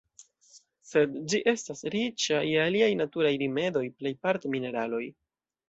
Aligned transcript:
Sed 0.91 1.13
ĝi 1.33 1.41
estas 1.51 1.85
riĉa 1.97 2.41
je 2.53 2.65
aliaj 2.71 2.89
naturaj 3.03 3.35
rimedoj, 3.45 3.87
plejparte 4.01 4.57
mineraloj. 4.59 5.07